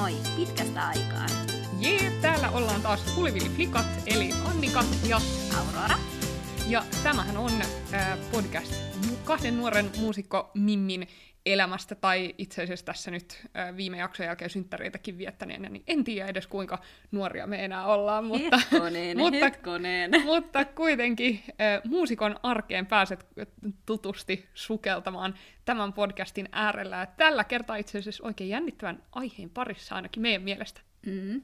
[0.00, 1.26] Moi, pitkästä aikaa.
[1.78, 5.20] Jee, täällä ollaan taas Hulivili Flikat, eli Annika ja
[5.58, 5.98] Aurora.
[6.68, 8.74] Ja tämähän on äh, podcast
[9.24, 11.06] kahden nuoren muusikko Mimmin
[11.46, 13.46] elämästä, tai itse asiassa tässä nyt
[13.76, 16.78] viime jakson jälkeen synttäreitäkin viettäneenä, niin en tiedä edes kuinka
[17.10, 20.10] nuoria me enää ollaan, mutta, Hetkoneen, mutta, hetkoneen.
[20.24, 23.26] mutta kuitenkin äh, muusikon arkeen pääset
[23.86, 26.96] tutusti sukeltamaan tämän podcastin äärellä.
[26.96, 30.80] Ja tällä kertaa itse asiassa oikein jännittävän aiheen parissa ainakin meidän mielestä.
[31.06, 31.42] Mm.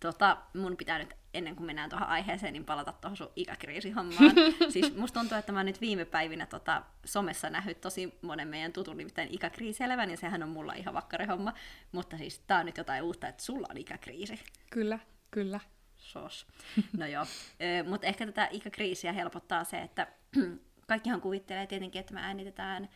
[0.00, 4.32] Tota, mun pitää nyt ennen kuin mennään tuohon aiheeseen, niin palata tuohon sun ikäkriisihommaan.
[4.72, 8.72] siis musta tuntuu, että mä oon nyt viime päivinä tota, somessa nähnyt tosi monen meidän
[8.72, 11.52] tutun nimittäin ikäkriisi elävän, ja sehän on mulla ihan vakkarihomma.
[11.92, 14.40] Mutta siis tää on nyt jotain uutta, että sulla on ikäkriisi.
[14.70, 14.98] Kyllä,
[15.30, 15.60] kyllä.
[15.96, 16.46] Sos.
[16.96, 17.24] No joo,
[17.88, 20.06] mutta ehkä tätä ikäkriisiä helpottaa se, että
[20.88, 22.88] kaikkihan kuvittelee tietenkin, että me äänitetään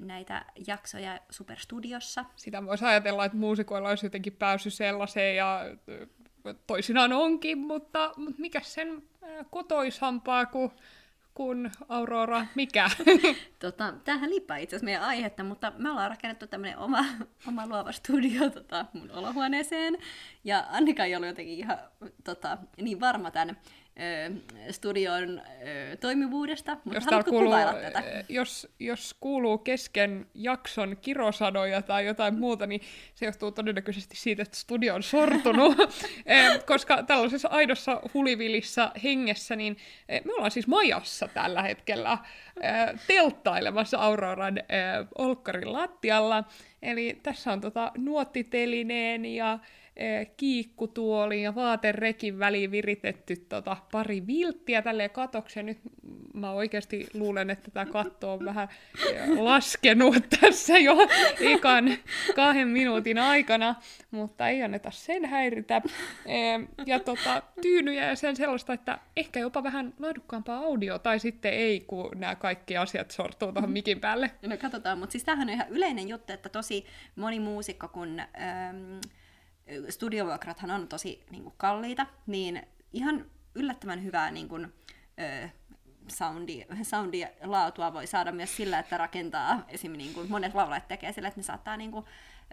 [0.00, 2.24] näitä jaksoja Superstudiossa.
[2.36, 5.60] Sitä voisi ajatella, että muusikoilla olisi jotenkin päässyt sellaiseen ja
[6.66, 9.02] toisinaan onkin, mutta, mutta mikä sen
[9.50, 10.70] kotoisampaa kuin
[11.34, 12.90] kuin Aurora, mikä?
[13.58, 17.04] tota, tämähän liippaa itse asiassa meidän aihetta, mutta me ollaan rakennettu tämmöinen oma,
[17.48, 19.98] oma luova studio tota, mun olohuoneeseen.
[20.44, 21.78] Ja Annika ei ollut jotenkin ihan
[22.24, 23.56] tota, niin varma tämän
[24.70, 28.02] studion ö, toimivuudesta, mutta jos haluatko kuuluu, tätä?
[28.28, 32.80] Jos, jos kuuluu kesken jakson kirosanoja tai jotain muuta, niin
[33.14, 35.76] se johtuu todennäköisesti siitä, että studio on sortunut,
[36.66, 39.76] koska tällaisessa aidossa hulivilissä hengessä, niin
[40.24, 42.18] me ollaan siis majassa tällä hetkellä
[43.06, 44.58] telttailemassa Auroran
[45.18, 46.44] olkkarin lattialla,
[46.82, 49.58] eli tässä on tota nuottitelineen ja
[50.36, 55.66] kiikkutuoliin ja vaaterekin väliin viritetty tota, pari vilttiä tälle katokseen.
[55.66, 55.78] Nyt
[56.34, 58.68] mä oikeasti luulen, että tämä katto on vähän
[59.36, 60.96] laskenut tässä jo
[61.40, 61.96] ekan
[62.34, 63.74] kahden minuutin aikana,
[64.10, 65.82] mutta ei anneta sen häiritä.
[66.86, 71.80] Ja tota, tyynyjä ja sen sellaista, että ehkä jopa vähän laadukkaampaa audio, tai sitten ei,
[71.80, 74.30] kun nämä kaikki asiat sortuu tuohon mikin päälle.
[74.42, 76.86] No katsotaan, mutta siis tämähän on ihan yleinen juttu, että tosi
[77.16, 78.20] moni muusikko, kun...
[78.20, 78.98] Ähm,
[79.88, 84.72] studiovuokrathan on tosi niin kuin, kalliita, niin ihan yllättävän hyvää niin kuin,
[85.20, 85.48] ö,
[86.08, 89.92] soundi, soundi laatua voi saada myös sillä, että rakentaa, esim.
[89.92, 92.04] Niin kuin monet laulajat tekee sillä, että ne saattaa niin kuin,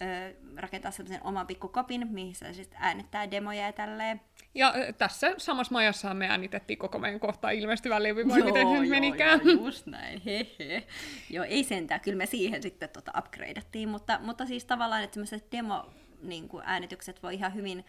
[0.02, 4.22] ö, rakentaa sellaisen oman pikkukopin, missä sitten äänettää demoja ja tälleen.
[4.56, 8.90] Ja tässä samassa majassa me äänitettiin koko meidän kohta ilmestyvä levy, vai joo, miten se
[8.90, 9.42] menikään?
[9.44, 10.84] Joo, just näin, hehe.
[11.30, 15.52] Joo, ei sentään, kyllä me siihen sitten tota upgradeattiin, mutta, mutta siis tavallaan, että semmoiset
[15.52, 15.90] demo
[16.22, 17.86] niin kuin äänitykset voi ihan hyvin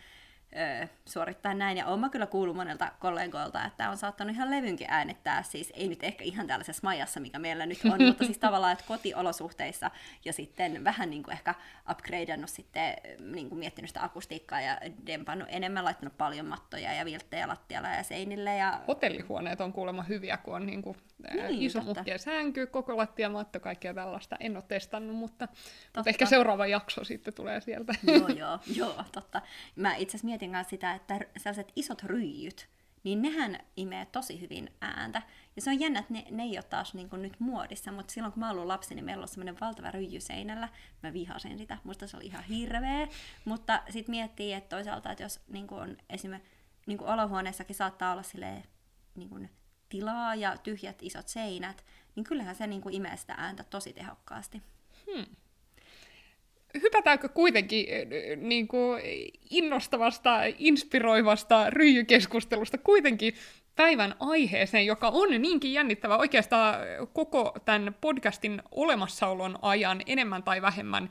[0.56, 1.76] ö, suorittaa näin.
[1.76, 6.04] Ja olen kyllä kuullut monelta kollegoilta, että on saattanut ihan levynkin äänettää, siis ei nyt
[6.04, 9.90] ehkä ihan tällaisessa majassa, mikä meillä nyt on, mutta siis tavallaan, että kotiolosuhteissa
[10.24, 11.54] ja sitten vähän niin kuin ehkä
[11.90, 12.96] upgradeannut sitten,
[13.32, 18.02] niin kuin miettinyt sitä akustiikkaa ja dempannut enemmän, laittanut paljon mattoja ja vilttejä lattialla ja
[18.02, 18.56] seinille.
[18.56, 18.80] Ja...
[18.88, 20.96] Hotellihuoneet on kuulemma hyviä, kun on niin kuin,
[21.34, 24.36] niin, iso muhkea sänky, koko lattiamatto, kaikkea tällaista.
[24.40, 25.48] En ole testannut, mutta,
[25.96, 27.94] mutta ehkä seuraava jakso sitten tulee sieltä.
[28.02, 29.42] Joo, joo, joo, totta.
[29.76, 32.68] Mä itse asiassa mietin myös sitä, että sellaiset isot ryijyt,
[33.04, 35.22] niin nehän imee tosi hyvin ääntä.
[35.56, 38.12] Ja se on jännä, että ne, ne ei ole taas niin kuin nyt muodissa, mutta
[38.12, 40.68] silloin kun mä olin lapsi, niin meillä oli semmoinen valtava ryijy seinällä.
[41.02, 43.08] Mä vihasin sitä, musta se oli ihan hirveä.
[43.44, 46.52] Mutta sitten miettii, että toisaalta, että jos niin kuin on esimerkiksi
[46.86, 48.64] niin kuin olohuoneessakin saattaa olla silleen,
[49.14, 49.50] niin kuin
[49.88, 51.84] tilaa ja tyhjät isot seinät,
[52.16, 54.62] niin kyllähän se niin kuin imee sitä ääntä tosi tehokkaasti.
[55.12, 55.26] Hmm
[56.82, 57.86] hypätäänkö kuitenkin
[58.36, 59.02] niin kuin
[59.50, 63.34] innostavasta, inspiroivasta ryijykeskustelusta kuitenkin
[63.76, 66.74] päivän aiheeseen, joka on niinkin jännittävä oikeastaan
[67.12, 71.08] koko tämän podcastin olemassaolon ajan enemmän tai vähemmän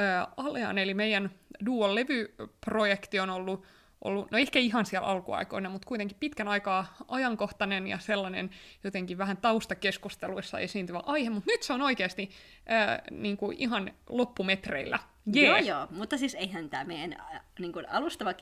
[0.00, 1.30] äh, alean, eli meidän
[1.66, 3.64] Duo-levyprojekti on ollut
[4.04, 8.50] ollut, no ehkä ihan siellä alkuaikoina, mutta kuitenkin pitkän aikaa ajankohtainen ja sellainen
[8.84, 12.30] jotenkin vähän taustakeskusteluissa esiintyvä aihe, mutta nyt se on oikeasti
[12.66, 14.98] ää, niin kuin ihan loppumetreillä.
[15.36, 15.46] Yeah.
[15.48, 17.16] Joo, joo, mutta siis eihän tämä meidän
[17.58, 18.34] niin kuin alustava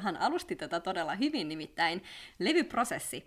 [0.00, 2.02] hän alusti tätä todella hyvin, nimittäin
[2.38, 3.24] levyprosessi,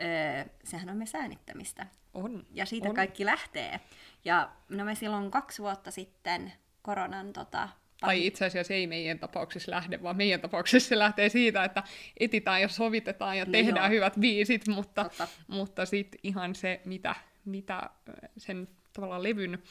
[0.00, 1.86] öö, sehän on myös äänittämistä.
[2.14, 2.46] On.
[2.50, 2.94] Ja siitä on.
[2.94, 3.80] kaikki lähtee.
[4.24, 6.52] Ja no me silloin kaksi vuotta sitten
[6.82, 7.68] koronan tota,
[8.00, 11.82] tai itse asiassa ei meidän tapauksessa lähde, vaan meidän tapauksessa se lähtee siitä, että
[12.20, 13.96] etitään ja sovitetaan ja no tehdään joo.
[13.96, 15.10] hyvät biisit, mutta,
[15.48, 17.14] mutta sitten ihan se, mitä,
[17.44, 17.90] mitä
[18.36, 19.62] sen tavallaan levyn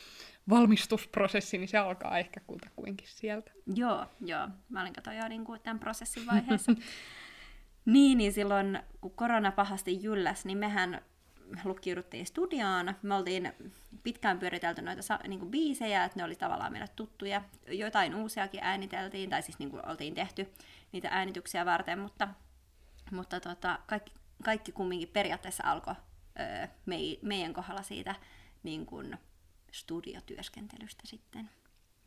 [0.50, 2.40] valmistusprosessi, niin se alkaa ehkä
[2.76, 3.52] kuitenkin sieltä.
[3.76, 4.48] Joo, joo.
[4.70, 6.72] Mä olin kato jo niin kuin tämän prosessin vaiheessa.
[7.86, 11.02] niin, niin silloin kun korona pahasti jylläs, niin mehän
[11.64, 12.94] lukkiuduttiin studioon.
[13.02, 13.54] Me oltiin
[14.04, 17.42] pitkään pyöritelty noita niin kuin biisejä, että ne oli tavallaan meille tuttuja.
[17.68, 20.48] Jotain uusiakin ääniteltiin, tai siis niin kuin oltiin tehty
[20.92, 22.28] niitä äänityksiä varten, mutta,
[23.12, 24.14] mutta tota, kaikki,
[24.44, 25.96] kaikki kumminkin periaatteessa alkoi
[26.40, 28.16] öö, me, meidän kohdalla siitä
[28.64, 29.18] niin kuin
[29.72, 31.50] studiotyöskentelystä sitten.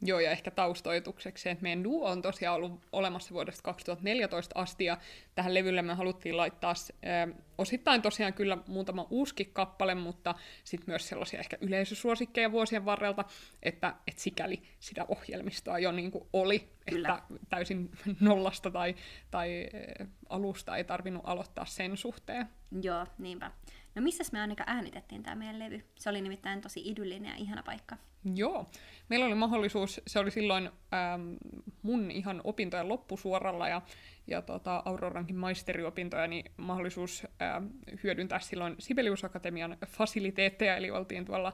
[0.03, 4.99] Joo, ja ehkä taustoitukseksi, että meidän duo on tosiaan ollut olemassa vuodesta 2014 asti, ja
[5.35, 10.35] tähän levylle me haluttiin laittaa äh, osittain tosiaan kyllä muutama uusikin kappale, mutta
[10.65, 13.25] sitten myös sellaisia ehkä yleisösuosikkeja vuosien varrelta,
[13.63, 17.09] että, että sikäli sitä ohjelmistoa jo niin kuin oli, kyllä.
[17.09, 17.91] että täysin
[18.21, 18.95] nollasta tai,
[19.31, 19.67] tai
[20.01, 22.49] äh, alusta ei tarvinnut aloittaa sen suhteen.
[22.83, 23.51] Joo, niinpä.
[23.99, 25.83] No missä me ainakaan äänitettiin tämä meidän levy?
[25.99, 27.97] Se oli nimittäin tosi idyllinen ja ihana paikka.
[28.35, 28.71] Joo.
[29.09, 31.35] Meillä oli mahdollisuus, se oli silloin ähm,
[31.83, 33.83] mun ihan opintojen loppusuoralla ja,
[34.27, 37.67] ja tota, Aurorankin maisteriopintoja, niin mahdollisuus ähm,
[38.05, 41.53] hyödyntää silloin Sibelius Akatemian fasiliteetteja, eli oltiin tuolla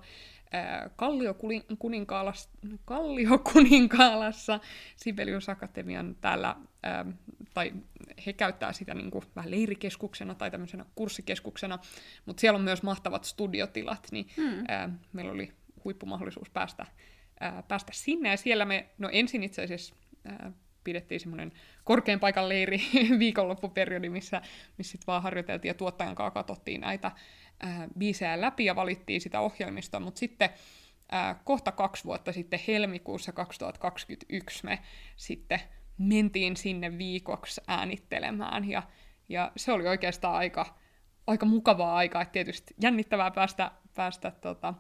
[0.55, 2.51] äh, Kalliokuninkaallassa,
[2.85, 4.61] Kalliokuninkaallassa
[4.97, 6.57] Sibelius Akatemian täällä,
[6.87, 7.09] ähm,
[7.55, 7.73] tai
[8.27, 11.79] he käyttää sitä niin kuin vähän leirikeskuksena tai tämmöisenä kurssikeskuksena,
[12.27, 14.59] mutta siellä on myös mahtavat studiotilat, niin hmm.
[14.71, 15.53] äh, meillä oli
[15.85, 16.87] huippumahdollisuus päästä,
[17.41, 18.31] ää, päästä sinne.
[18.31, 20.53] Ja siellä me, no ensin itse asiassa ää,
[20.85, 21.53] pidettiin semmoinen
[21.85, 22.83] korkean paikan leiri
[23.19, 24.43] viikonloppuperiodi, missä,
[24.79, 27.13] missä sitten vaan harjoiteltiin ja tuottajan kanssa katsottiin näitä
[27.61, 30.51] ää, biisejä läpi ja valittiin sitä ohjelmistoa, mutta sitten
[31.13, 34.79] ää, kohta kaksi vuotta sitten helmikuussa 2021 me
[35.17, 35.61] sitten
[35.99, 38.83] mentiin sinne viikoksi äänittelemään ja,
[39.29, 40.79] ja se oli oikeastaan aika,
[41.27, 44.75] aika mukavaa aikaa, että tietysti jännittävää päästä, päästä tota,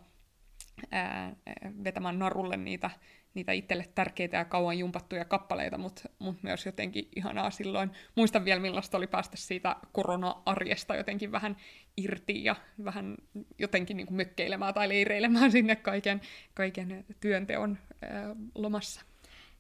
[0.91, 1.37] ää,
[1.85, 2.91] vetämään narulle niitä,
[3.35, 7.91] niitä itselle tärkeitä ja kauan jumpattuja kappaleita, mutta mut myös jotenkin ihanaa silloin.
[8.15, 11.57] Muistan vielä, millaista oli päästä siitä korona-arjesta jotenkin vähän
[11.97, 13.17] irti ja vähän
[13.59, 16.21] jotenkin niin kuin mökkeilemään tai leireilemään sinne kaiken,
[16.55, 19.14] kaiken työnteon ää, lomassa.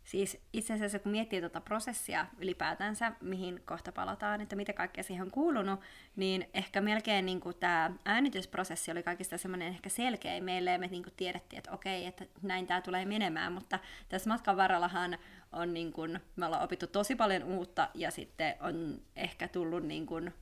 [0.04, 5.24] Siis itse asiassa kun miettii tuota prosessia ylipäätänsä, mihin kohta palataan, että mitä kaikkea siihen
[5.24, 5.80] on kuulunut,
[6.16, 10.86] niin ehkä melkein niin kuin tämä äänitysprosessi oli kaikista semmoinen ehkä selkeä meille, ja me
[10.86, 13.78] niin kuin tiedettiin, että okei, että näin tämä tulee menemään, mutta
[14.08, 15.18] tässä matkan varrellahan
[15.52, 20.06] on niin kuin, me ollaan opittu tosi paljon uutta, ja sitten on ehkä tullut niin
[20.06, 20.34] kuin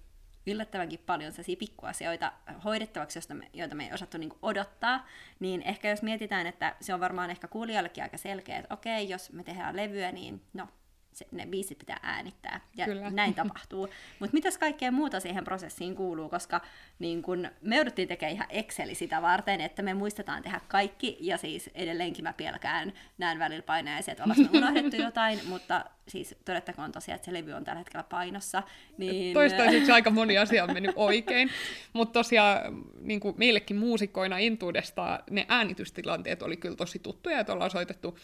[0.47, 2.33] yllättävänkin paljon sellaisia pikkuasioita
[2.65, 5.07] hoidettavaksi, joista me, joita me ei osattu niin odottaa,
[5.41, 9.33] niin ehkä jos mietitään, että se on varmaan ehkä kuulijoillekin aika selkeä, että okei, jos
[9.33, 10.69] me tehdään levyä, niin no,
[11.13, 13.11] se, ne biisit pitää äänittää, ja Kyllä.
[13.11, 13.89] näin tapahtuu.
[14.21, 16.61] Mutta mitäs kaikkea muuta siihen prosessiin kuuluu, koska
[16.99, 21.37] niin kun me jouduttiin tekemään ihan Exceli sitä varten, että me muistetaan tehdä kaikki, ja
[21.37, 27.17] siis edelleenkin mä pelkään näin välillä painaiset, että ollaan unohdettu jotain, mutta siis todettakoon tosiaan,
[27.17, 28.63] että se levy on tällä hetkellä painossa.
[28.99, 29.35] Niin...
[29.35, 31.51] Toistaiseksi aika moni asia on mennyt oikein,
[31.93, 37.71] mutta tosiaan niin kuin meillekin muusikkoina intuudesta ne äänitystilanteet oli kyllä tosi tuttuja, että ollaan
[37.71, 38.19] soitettu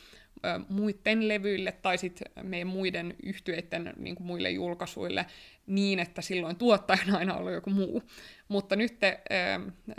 [0.69, 5.27] muiden levyille tai sitten meidän muiden yhtyeiden niin muille julkaisuille
[5.67, 8.03] niin, että silloin tuottajana aina ollut joku muu.
[8.49, 9.21] Mutta nyt te,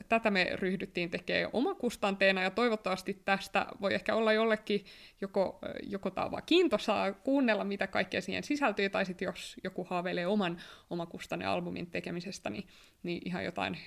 [0.09, 4.85] tätä me ryhdyttiin tekemään omakustanteena ja toivottavasti tästä voi ehkä olla jollekin
[5.21, 10.27] joko, joko tämä vaan kiintosaa kuunnella, mitä kaikkea siihen sisältyy, tai sitten jos joku haaveilee
[10.27, 12.67] oman omakustanne-albumin tekemisestä, niin,
[13.03, 13.77] niin ihan jotain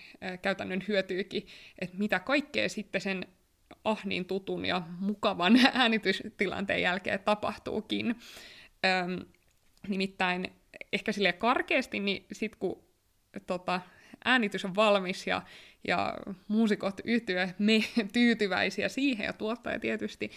[0.43, 1.47] käytännön hyötyykin,
[1.79, 3.27] että mitä kaikkea sitten sen
[3.85, 8.17] ah niin tutun ja mukavan äänitystilanteen jälkeen tapahtuukin.
[8.85, 9.15] Ähm,
[9.89, 10.53] nimittäin
[10.93, 12.85] ehkä sille karkeasti, niin sitten kun
[13.47, 13.81] tota,
[14.25, 15.43] äänitys on valmis ja,
[15.89, 16.15] ja
[16.49, 20.31] muusikot yhtyä me tyytyväisiä siihen ja tuottaja tietysti,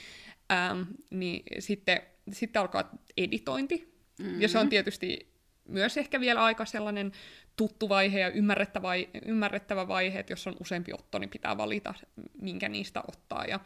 [0.51, 2.01] ähm, niin sitten,
[2.31, 3.95] sitten alkaa editointi.
[4.19, 4.41] Mm-hmm.
[4.41, 5.34] Ja se on tietysti
[5.67, 7.12] myös ehkä vielä aika sellainen
[7.55, 8.89] tuttu vaihe ja ymmärrettävä,
[9.25, 11.93] ymmärrettävä vaihe, että jos on useampi otto, niin pitää valita,
[12.41, 13.60] minkä niistä ottaa ja,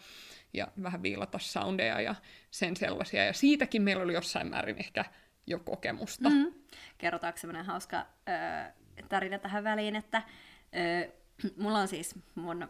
[0.53, 2.15] ja vähän viilata soundeja ja
[2.51, 3.25] sen sellaisia.
[3.25, 5.06] Ja siitäkin meillä oli jossain määrin ehkä
[5.48, 6.29] jo kokemusta.
[6.29, 6.53] Mm-hmm.
[6.98, 8.72] Kerrotaanko semmoinen hauska ö,
[9.10, 10.24] tarina tähän väliin, että
[10.75, 11.12] ö,
[11.63, 12.68] mulla on siis mun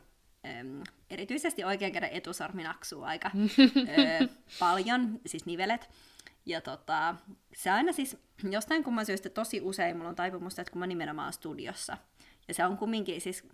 [1.09, 3.31] erityisesti oikean käden etusarmi naksuu aika
[3.77, 4.27] ö,
[4.59, 5.89] paljon, siis nivelet.
[6.49, 7.15] Ja tota,
[7.53, 11.33] se aina siis jostain kumman syystä tosi usein mulla on taipumusta, että kun mä nimenomaan
[11.33, 11.97] studiossa.
[12.47, 13.47] Ja se on kumminkin siis,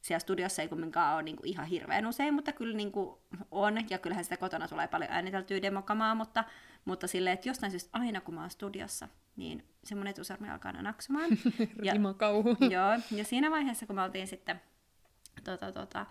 [0.00, 3.16] siellä studiossa ei kumminkaan ole niin kuin ihan hirveän usein, mutta kyllä niin kuin
[3.50, 6.44] on, ja kyllähän sitä kotona tulee paljon ääniteltyä demokamaa, mutta,
[6.84, 10.82] mutta silleen, että jostain syystä aina kun mä oon studiossa, niin semmoinen etusarmi alkaa aina
[10.82, 11.30] naksumaan.
[11.92, 12.56] Rimakauhu.
[12.70, 14.60] joo, ja siinä vaiheessa, kun me oltiin sitten
[15.44, 16.06] tota, tota,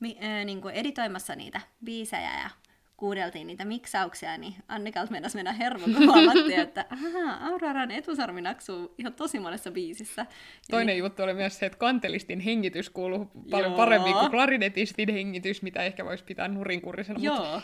[0.00, 2.50] mi, äh, niin kuin editoimassa niitä biisejä ja
[2.96, 8.94] kuudeltiin niitä miksauksia, niin Annikalta mennäisi mennä hermo, kun huomattiin, että ahaa, Auroran etusarmi naksuu
[8.98, 10.26] ihan tosi monessa biisissä.
[10.70, 13.76] Toinen niin, juttu oli myös se, että kantelistin hengitys kuuluu paljon Joo.
[13.76, 17.36] paremmin kuin klarinetistin hengitys, mitä ehkä voisi pitää nurinkurisena, Joo.
[17.36, 17.62] mutta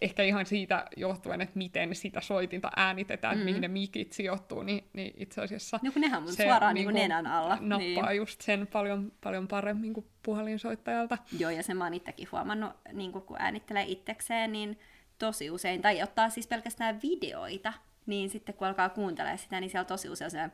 [0.00, 3.44] ehkä ihan siitä johtuen, että miten sitä soitinta äänitetään, mm.
[3.44, 6.74] Mihin ne mikit sijoittuu, niin, niin itse asiassa No kun nehän on mun se suoraan
[6.74, 7.58] niin nenän alla.
[7.60, 8.16] nappaa Niin.
[8.16, 11.18] just sen paljon, paljon paremmin kuin puhelinsoittajalta.
[11.38, 14.78] Joo, ja sen mä oon itsekin huomannut, niin kun äänittelee itsekseen, niin
[15.18, 17.72] tosi usein, tai ottaa siis pelkästään videoita,
[18.06, 20.50] niin sitten kun alkaa kuuntelemaan sitä, niin siellä tosi usein se,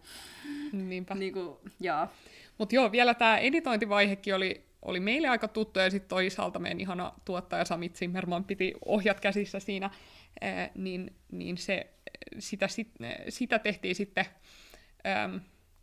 [0.73, 1.15] Niinpä.
[1.15, 2.07] niin kuin, joo,
[2.59, 7.13] Mutta joo, vielä tämä editointivaihekin oli, oli meille aika tuttu, ja sitten toisaalta meidän ihana
[7.25, 9.91] tuottaja Sami Zimmerman piti ohjat käsissä siinä,
[10.41, 11.87] ää, niin, niin se,
[12.39, 12.91] sitä, sit,
[13.29, 14.25] sitä tehtiin sitten,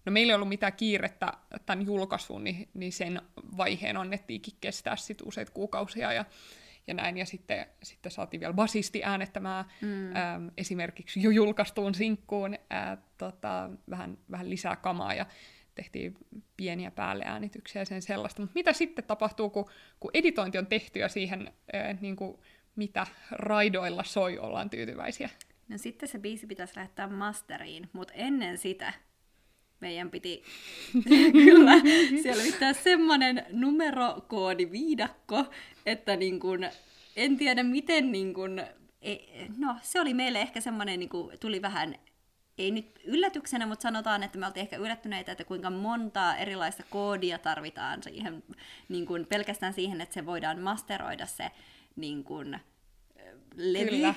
[0.05, 1.33] no meillä ei ollut mitään kiirettä
[1.65, 3.21] tämän julkaisuun, niin, niin sen
[3.57, 6.25] vaiheen annettiinkin kestää sit useita kuukausia, ja,
[6.87, 10.15] ja näin, ja sitten, sitten saatiin vielä basisti äänettämään mm.
[10.15, 15.25] äm, esimerkiksi jo julkaistuun sinkkuun ää, tota, vähän, vähän lisää kamaa, ja
[15.75, 16.17] tehtiin
[16.57, 18.41] pieniä päälleäänityksiä ja sen sellaista.
[18.41, 19.69] Mutta mitä sitten tapahtuu, kun,
[19.99, 22.37] kun editointi on tehty ja siihen, ää, niin kuin,
[22.75, 25.29] mitä raidoilla soi, ollaan tyytyväisiä?
[25.67, 28.93] No sitten se biisi pitäisi lähettää masteriin, mutta ennen sitä
[29.79, 30.43] meidän piti
[31.45, 31.73] kyllä
[32.23, 35.45] selvittää semmoinen numerokoodi viidakko,
[35.85, 36.59] että niin kun,
[37.15, 38.59] en tiedä miten niin kun,
[39.01, 41.95] e- no se oli meille ehkä semmoinen, niin tuli vähän
[42.57, 47.37] ei nyt yllätyksenä, mutta sanotaan, että me oltiin ehkä yllättyneitä, että kuinka montaa erilaista koodia
[47.39, 48.43] tarvitaan siihen,
[48.89, 51.51] niin kun, pelkästään siihen, että se voidaan masteroida se
[51.95, 52.59] niin kun,
[53.55, 53.89] levy.
[53.89, 54.15] Kyllä.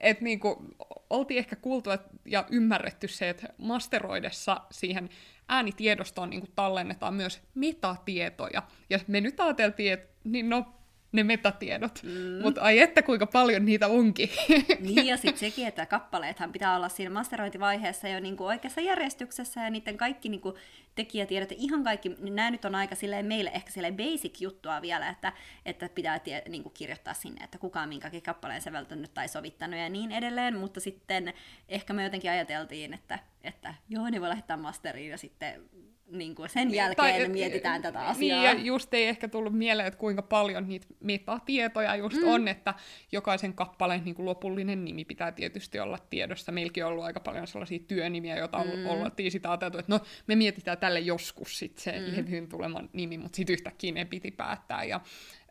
[0.00, 0.64] Et niinku,
[1.10, 1.90] oltiin ehkä kuultu
[2.24, 5.08] ja ymmärretty se, että masteroidessa siihen
[5.48, 8.62] äänitiedostoon niinku tallennetaan myös metatietoja.
[8.90, 10.66] Ja me nyt ajateltiin, että niin no,
[11.12, 12.02] ne metatiedot.
[12.02, 12.42] Mm.
[12.42, 14.30] Mutta ai että kuinka paljon niitä onkin.
[14.80, 19.70] Niin, ja sitten sekin, että kappaleethan pitää olla siinä masterointivaiheessa jo niinku oikeassa järjestyksessä, ja
[19.70, 20.54] niiden kaikki niinku
[20.94, 24.82] tekijätiedot, ja ihan kaikki, niin nämä nyt on aika silleen meille ehkä silleen basic juttua
[24.82, 25.32] vielä, että,
[25.66, 29.88] että pitää tie, niinku kirjoittaa sinne, että kuka on minkäkin kappaleen säveltänyt tai sovittanut ja
[29.88, 31.34] niin edelleen, mutta sitten
[31.68, 35.62] ehkä me jotenkin ajateltiin, että, että joo, ne voi lähettää masteriin, ja sitten
[36.10, 38.42] niin kuin sen jälkeen Tai- mietitään tätä asiaa.
[38.42, 42.28] Niin, ja just ei ehkä tullut mieleen, että kuinka paljon niitä metatietoja just mm.
[42.28, 42.74] on, että
[43.12, 46.52] jokaisen kappaleen niin kuin lopullinen nimi pitää tietysti olla tiedossa.
[46.52, 48.86] Meilläkin on ollut aika paljon sellaisia työnimiä, joita mm.
[48.86, 52.16] oltiin sitä ajateltu, että no me mietitään tälle joskus sit se mm.
[52.16, 54.84] levyyn tuleman nimi, mutta sitten yhtäkkiä ne piti päättää.
[54.84, 55.00] Ja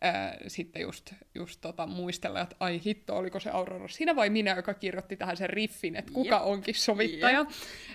[0.01, 4.55] ää, sitten just, just tota, muistella, että ai hitto, oliko se Aurora sinä vai minä,
[4.55, 6.45] joka kirjoitti tähän sen riffin, että kuka Jep.
[6.45, 7.39] onkin sovittaja.
[7.39, 7.47] Jep.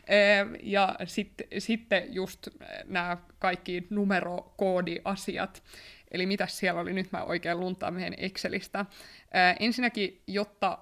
[0.08, 2.48] Ää, ja sitten, sitten just
[2.84, 5.62] nämä kaikki numerokoodiasiat.
[6.10, 8.86] Eli mitä siellä oli, nyt mä oikein luntaan meidän Excelistä.
[9.32, 10.78] Ää, ensinnäkin, jotta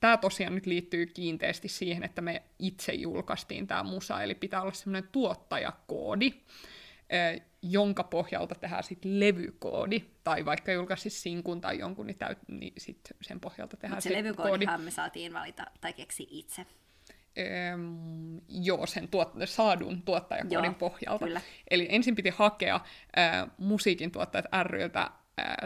[0.00, 4.72] tämä tosiaan nyt liittyy kiinteästi siihen, että me itse julkaistiin tämä musa, eli pitää olla
[4.72, 6.32] semmoinen tuottajakoodi,
[7.62, 13.00] jonka pohjalta tehdään sitten levykoodi, tai vaikka julkaisisi sinkun tai jonkun, niin, täyt, niin sit
[13.22, 16.66] sen pohjalta tehdään Mutta se, levykoodihan me saatiin valita tai keksi itse.
[17.72, 21.24] Öm, joo, sen tuot, saadun tuottajakoodin Joo, pohjalta.
[21.24, 21.40] kyllä.
[21.70, 22.80] Eli ensin piti hakea
[23.16, 25.10] ää, musiikin tuottajat ryltä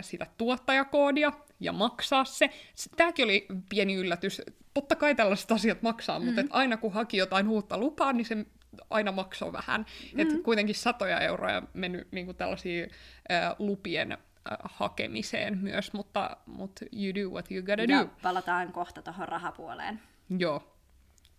[0.00, 2.50] sitä tuottajakoodia ja maksaa se.
[2.96, 4.42] Tämäkin oli pieni yllätys.
[4.74, 6.34] Totta kai tällaiset asiat maksaa, mm-hmm.
[6.34, 8.46] mutta aina kun haki jotain uutta lupaa, niin se
[8.90, 9.80] aina maksoi vähän.
[9.80, 10.20] Mm-hmm.
[10.20, 12.90] Et kuitenkin satoja euroja mennyt niin kuin tällaisiin
[13.28, 14.18] ää, lupien ää,
[14.64, 17.92] hakemiseen myös, mutta, mutta you do what you gotta do.
[17.92, 20.00] Ja palataan kohta tuohon rahapuoleen.
[20.38, 20.70] Joo.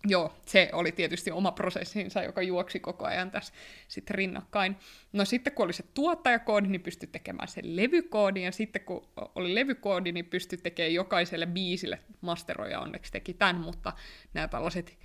[0.08, 3.54] Joo, se oli tietysti oma prosessinsa, joka juoksi koko ajan tässä
[3.88, 4.76] sitten rinnakkain.
[5.14, 9.56] No sitten kun oli se tuottajakoodi, niin pystyi tekemään sen levykoodin, ja sitten kun oli
[9.56, 13.94] levykoodi, niin pystyi tekemään jokaiselle biisille, masteroja onneksi teki tämän, mutta
[14.34, 14.98] nämä tällaiset,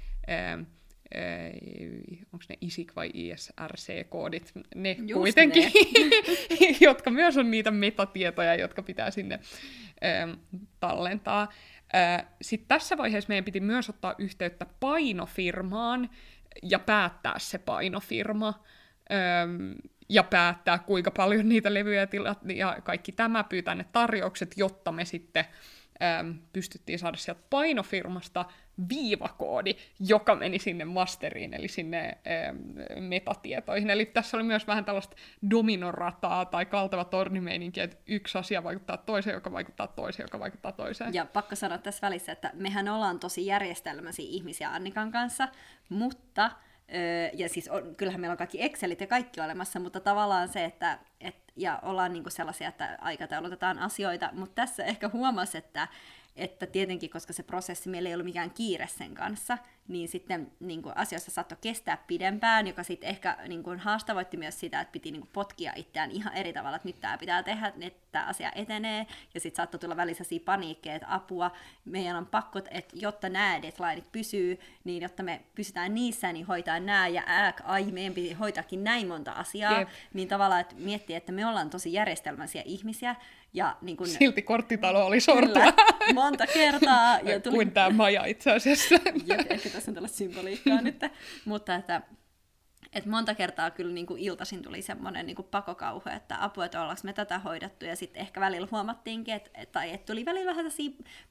[2.32, 6.76] onko ne ISIC vai ISRC-koodit, ne Just kuitenkin, ne.
[6.86, 9.40] jotka myös on niitä metatietoja, jotka pitää sinne
[10.00, 10.28] ää,
[10.80, 11.52] tallentaa.
[12.42, 16.10] Sitten tässä vaiheessa meidän piti myös ottaa yhteyttä painofirmaan
[16.62, 18.64] ja päättää se painofirma
[19.12, 19.74] öm,
[20.08, 25.04] ja päättää, kuinka paljon niitä levyjä tilat ja kaikki tämä pyytää ne tarjoukset, jotta me
[25.04, 25.44] sitten
[26.20, 28.44] äm, pystyttiin saada sieltä painofirmasta
[28.88, 32.18] viivakoodi, joka meni sinne masteriin, eli sinne
[32.48, 33.90] äm, metatietoihin.
[33.90, 35.16] Eli tässä oli myös vähän tällaista
[35.50, 41.14] dominorataa tai kaltava tornimeininki, että yksi asia vaikuttaa toiseen, joka vaikuttaa toiseen, joka vaikuttaa toiseen.
[41.14, 45.48] Ja pakko sanoa tässä välissä, että mehän ollaan tosi järjestelmäisiä ihmisiä Annikan kanssa,
[45.88, 46.50] mutta,
[47.32, 50.98] ja siis on, kyllähän meillä on kaikki Excelit ja kaikki olemassa, mutta tavallaan se, että
[51.20, 55.88] et, ja ollaan niinku sellaisia, että aikataulutetaan asioita, mutta tässä ehkä huomasi, että
[56.36, 59.58] että tietenkin, koska se prosessi, meillä ei ollut mikään kiire sen kanssa,
[59.88, 64.60] niin sitten niin kuin asioissa saattoi kestää pidempään, joka sitten ehkä niin kuin haastavoitti myös
[64.60, 67.72] sitä, että piti niin kuin potkia itseään ihan eri tavalla, että nyt tämä pitää tehdä,
[67.80, 71.50] että tämä asia etenee, ja sitten saattoi tulla välissä paniikkeja, että apua,
[71.84, 76.80] meidän on pakko, että jotta nämä deadlineit pysyy, niin jotta me pysytään niissä, niin hoitaa
[76.80, 79.88] nämä, ja ääk, ai, meidän piti hoitaakin näin monta asiaa, Jep.
[80.14, 83.16] niin tavallaan, että miettii, että me ollaan tosi järjestelmäisiä ihmisiä,
[83.52, 85.72] ja niin kun, Silti korttitalo oli sortua.
[85.72, 87.18] Kyllä, monta kertaa.
[87.30, 87.54] Ja tuli...
[87.54, 88.94] Kuin tämä maja itse asiassa.
[89.26, 91.00] Jep, ehkä tässä on tällaista symboliikkaa nyt.
[91.44, 92.02] Mutta että,
[92.92, 97.00] että monta kertaa kyllä niin kuin iltaisin tuli semmoinen niin pakokauhu, että apua, että ollaanko
[97.04, 100.72] me tätä hoidettu, ja sitten ehkä välillä huomattiinkin, että, tai että tuli välillä vähän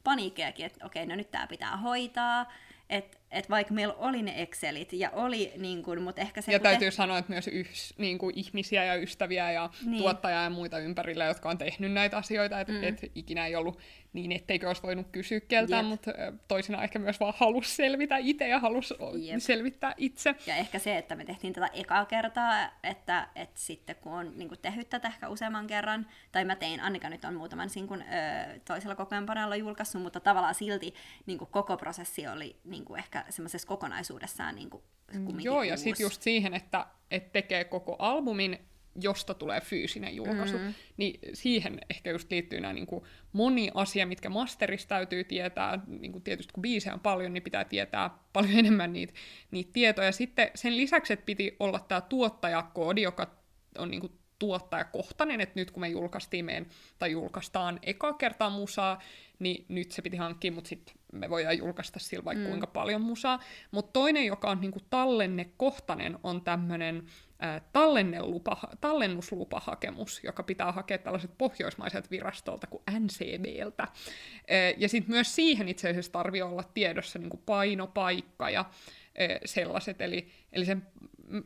[0.04, 2.52] paniikkejakin, että okei, no nyt tämä pitää hoitaa,
[2.90, 6.52] että et vaikka meillä oli ne Excelit ja oli, niin kun, mutta ehkä se...
[6.52, 6.92] Ja täytyy te...
[6.92, 7.68] sanoa, että myös yh,
[7.98, 9.98] niin kuin ihmisiä ja ystäviä ja niin.
[9.98, 12.84] tuottajia ja muita ympärillä, jotka on tehnyt näitä asioita, että mm.
[12.84, 13.80] et ikinä ei ollut
[14.14, 15.90] niin, etteikö olisi voinut kysyä keltään, Jep.
[15.90, 16.12] mutta
[16.48, 19.40] toisina ehkä myös vaan halusi selvitä itse ja halusi Jep.
[19.40, 20.36] selvittää itse.
[20.48, 24.48] Ja ehkä se, että me tehtiin tätä ekaa kertaa, että, että sitten kun on niin
[24.48, 28.06] kuin tehnyt tätä ehkä useamman kerran, tai mä tein, Annika nyt on muutaman sinkun ö,
[28.66, 30.94] toisella kokoonpanolla julkaissut, mutta tavallaan silti
[31.26, 34.84] niin kuin koko prosessi oli niin kuin ehkä semmoisessa kokonaisuudessaan niin kuin
[35.40, 38.60] Joo, ja sitten just siihen, että, että tekee koko albumin
[39.02, 40.74] josta tulee fyysinen julkaisu, mm-hmm.
[40.98, 46.12] niin siihen ehkä just liittyy nämä niin kuin moni asia, mitkä masterista täytyy tietää, niin
[46.12, 49.14] kuin tietysti kun biisejä on paljon, niin pitää tietää paljon enemmän niitä,
[49.52, 50.12] niitä tietoja.
[50.12, 53.36] Sitten sen lisäksi, että piti olla tämä tuottajakoodi, joka
[53.78, 56.66] on niin kuin tuottajakohtainen, että nyt kun me julkaistiin meidän,
[57.00, 59.02] tai julkaistaan eka kertaa musaa,
[59.40, 62.50] niin nyt se piti hankkia, mutta sitten me voidaan julkaista sillä vaikka mm.
[62.50, 63.40] kuinka paljon musaa.
[63.72, 67.06] Mutta toinen, joka on niinku tallennekohtainen, on tämmöinen
[68.82, 73.88] tallennuslupahakemus, joka pitää hakea tällaiset pohjoismaiset virastolta kuin NCBltä.
[74.78, 78.66] ja sitten myös siihen itse asiassa tarvii olla tiedossa niinku painopaikka ja
[79.46, 80.88] sellaiset, eli, eli sen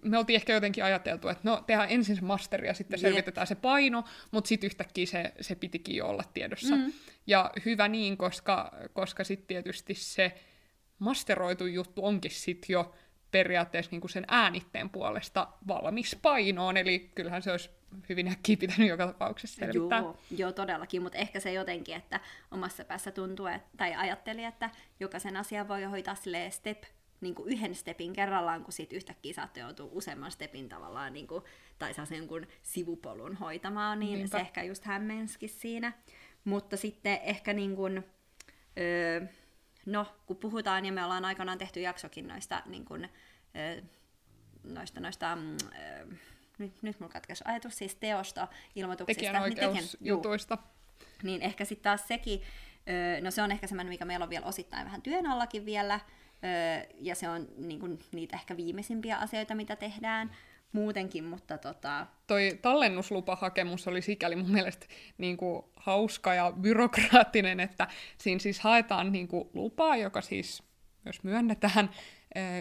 [0.01, 3.55] me oltiin ehkä jotenkin ajateltu, että no tehdään ensin se masteri ja sitten selvitetään se
[3.55, 6.75] paino, mutta sitten yhtäkkiä se, se pitikin jo olla tiedossa.
[6.75, 6.93] Mm.
[7.27, 10.35] Ja hyvä niin, koska, koska sitten tietysti se
[10.99, 12.93] masteroitu juttu onkin sitten jo
[13.31, 17.69] periaatteessa niin kuin sen äänitteen puolesta valmis painoon, eli kyllähän se olisi
[18.09, 19.99] hyvin äkkiä pitänyt joka tapauksessa selvittää.
[19.99, 22.19] Joo, joo todellakin, mutta ehkä se jotenkin, että
[22.51, 26.15] omassa päässä tuntuu, että, tai ajatteli, että jokaisen asian voi hoitaa
[26.49, 26.83] step
[27.21, 31.43] niin kuin yhden stepin kerrallaan, kun sitten yhtäkkiä saatte joutua useamman stepin tavallaan, niin kuin,
[31.79, 34.37] tai saa sen jonkun sivupolun hoitamaan, niin Niinpä.
[34.37, 35.93] se ehkä just hämmensikin siinä.
[36.45, 38.03] Mutta sitten ehkä niin kuin,
[38.79, 39.25] öö,
[39.85, 43.09] no, kun puhutaan, ja me ollaan aikanaan tehty jaksokin noista, niin kuin,
[43.55, 43.81] öö,
[44.63, 45.37] noista, noista
[45.79, 46.05] öö,
[46.57, 49.19] nyt, nyt mulla katkesi ajatus siis teosta, ilmoituksista.
[49.19, 50.55] Tekijänoikeusjutuista.
[50.55, 52.41] Niin, niin ehkä sitten taas sekin,
[52.89, 55.99] öö, no se on ehkä semmoinen, mikä meillä on vielä osittain vähän työn allakin vielä,
[56.99, 60.35] ja se on niin kuin, niitä ehkä viimeisimpiä asioita, mitä tehdään
[60.73, 62.07] muutenkin, mutta tota...
[62.27, 64.85] Toi tallennuslupahakemus oli sikäli mun mielestä
[65.17, 70.63] niin kuin, hauska ja byrokraattinen, että siinä siis haetaan niin kuin, lupaa, joka siis
[71.05, 71.89] myös myönnetään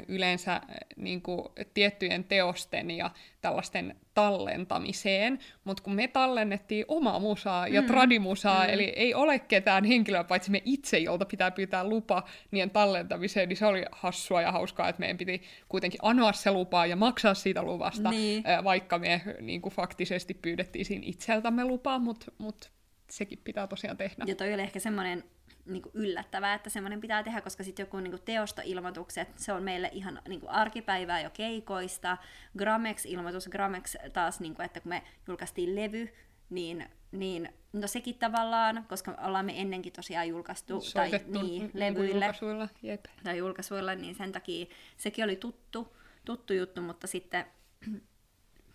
[0.09, 0.61] yleensä
[0.97, 7.87] niin kuin, tiettyjen teosten ja tällaisten tallentamiseen, mutta kun me tallennettiin omaa musaa ja mm.
[7.87, 8.71] tradimusaa, mm.
[8.71, 13.57] eli ei ole ketään henkilöä, paitsi me itse, jolta pitää pyytää lupa niiden tallentamiseen, niin
[13.57, 17.63] se oli hassua ja hauskaa, että meidän piti kuitenkin anoa se lupa ja maksaa siitä
[17.63, 18.45] luvasta, niin.
[18.65, 22.71] vaikka me niin kuin faktisesti pyydettiin siinä itseltämme lupaa, mutta mut
[23.11, 24.25] sekin pitää tosiaan tehdä.
[24.27, 25.25] Ja toi oli ehkä semmoinen
[25.66, 29.62] niin kuin yllättävää, että semmoinen pitää tehdä, koska sitten joku niin kuin teostoilmoitukset, se on
[29.62, 32.16] meille ihan niin kuin arkipäivää jo keikoista.
[32.59, 36.09] Gramex-ilmoitus, Gramex taas, niin kuin, että kun me julkaistiin levy,
[36.51, 42.25] niin, niin no sekin tavallaan, koska ollaan me ennenkin tosiaan julkaistu Soitettu tai, niin, levyille
[42.25, 43.05] julkaisuilla, jep.
[43.25, 47.46] tai julkaisuilla, niin sen takia sekin oli tuttu, tuttu juttu, mutta sitten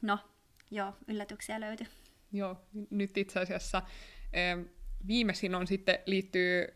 [0.01, 0.19] no,
[0.71, 1.87] joo, yllätyksiä löytyi.
[2.33, 3.81] Joo, nyt itse asiassa
[5.07, 6.67] viimeisin on sitten liittyy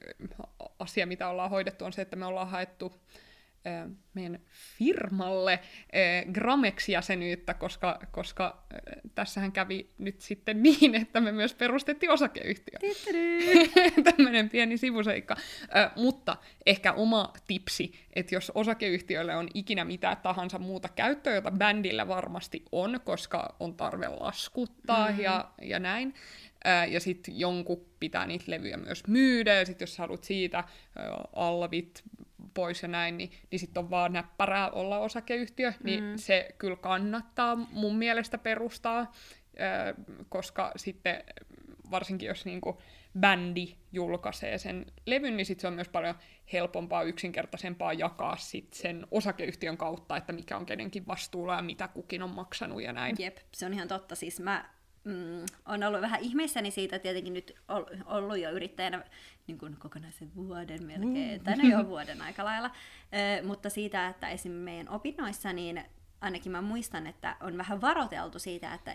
[0.80, 3.02] asia, mitä ollaan hoidettu, on se, että me ollaan haettu
[4.14, 4.40] meidän
[4.78, 5.60] firmalle
[6.34, 8.64] Gramex-jäsenyyttä, koska, koska
[9.16, 12.80] tässähän kävi nyt sitten niin, että me myös perustettiin osakeyhtiö.
[14.12, 15.36] Tämmöinen pieni sivuseikka.
[15.96, 22.08] Mutta ehkä oma tipsi, että jos osakeyhtiölle on ikinä mitä tahansa muuta käyttöä, jota bändillä
[22.08, 25.24] varmasti on, koska on tarve laskuttaa mm-hmm.
[25.24, 26.14] ja, ja näin,
[26.90, 30.64] ja sitten jonkun pitää niitä levyjä myös myydä, ja sitten jos haluat siitä
[31.34, 32.04] alvit
[32.54, 36.18] pois ja näin, niin, niin sitten on vaan näppärää olla osakeyhtiö, niin mm.
[36.18, 39.12] se kyllä kannattaa mun mielestä perustaa,
[40.30, 41.24] koska sitten
[41.92, 42.82] varsinkin jos niinku
[43.20, 46.16] bändi julkaisee sen levyn, niin sit se on myös paljon
[46.54, 52.24] helpompaa, yksinkertaisempaa jakaa sit sen osakeyhtiön kautta, että mikä on kenenkin vastuulla ja mitä kukin
[52.24, 53.16] on maksanut ja näin.
[53.20, 54.16] Jep, se on ihan totta.
[54.16, 54.70] Siis mä
[55.04, 57.56] mm, on ollut vähän ihmeissäni siitä, tietenkin nyt
[58.06, 59.04] ollut jo yrittäjänä
[59.48, 61.44] niin kuin kokonaisen vuoden melkein, mm.
[61.44, 62.72] tai no jo vuoden aika lailla,
[63.44, 64.52] mutta siitä, että esim.
[64.52, 65.84] meidän opinnoissa, niin
[66.22, 68.94] ainakin mä muistan, että on vähän varoteltu siitä, että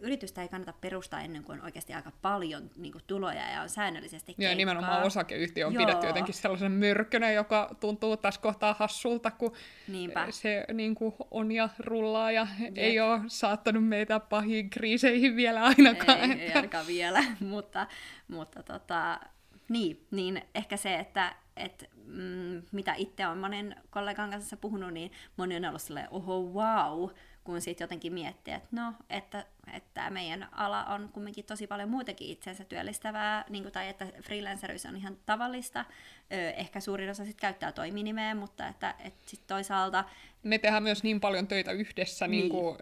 [0.00, 3.68] yritystä ei kannata perustaa ennen kuin on oikeasti aika paljon niin kuin, tuloja ja on
[3.68, 4.44] säännöllisesti keikkaa.
[4.52, 5.86] Joo, nimenomaan osakeyhtiö on Joo.
[5.86, 9.52] pidetty jotenkin sellaisen myrkkönä, joka tuntuu tässä kohtaa hassulta, kun
[9.88, 10.26] Niinpä.
[10.30, 12.72] se niin kuin, on ja rullaa ja Jep.
[12.78, 16.32] ei ole saattanut meitä pahiin kriiseihin vielä ainakaan.
[16.32, 17.86] Ei, ei ainakaan vielä, mutta,
[18.28, 19.20] mutta tota,
[19.68, 25.12] niin, niin ehkä se, että et, mm, mitä itse on monen kollegan kanssa puhunut, niin
[25.36, 27.10] moni on ollut silleen, oho, wow,
[27.44, 32.28] kun sitten jotenkin miettii, että no, että, että meidän ala on kumminkin tosi paljon muutenkin
[32.28, 35.84] itseensä työllistävää, niin kuin, tai että freelanceryys on ihan tavallista.
[36.32, 40.04] Ö, ehkä suurin osa sitten käyttää toiminimeä, mutta että, että sit toisaalta...
[40.42, 42.40] Me tehdään myös niin paljon töitä yhdessä niin.
[42.40, 42.78] Niin kuin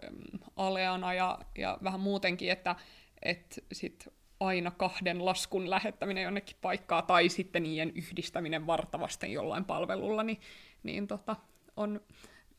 [0.55, 2.75] Aleana ja, ja vähän muutenkin, että,
[3.21, 4.07] että sit
[4.39, 10.39] aina kahden laskun lähettäminen jonnekin paikkaa tai sitten niiden yhdistäminen vartavasten jollain palvelulla, niin,
[10.83, 11.35] niin tota,
[11.77, 12.01] on